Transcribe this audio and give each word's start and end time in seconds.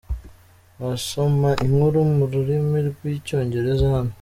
Wasoma 0.83 1.49
inkuru 1.65 1.99
mu 2.15 2.23
rurimi 2.31 2.77
rw’icyongereza 2.89 3.85
hano. 3.95 4.13